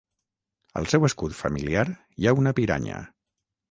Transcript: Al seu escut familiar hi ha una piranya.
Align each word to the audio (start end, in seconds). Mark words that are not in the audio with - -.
Al 0.81 0.89
seu 0.93 1.05
escut 1.09 1.37
familiar 1.43 1.87
hi 1.93 2.29
ha 2.31 2.37
una 2.43 2.59
piranya. 2.63 3.09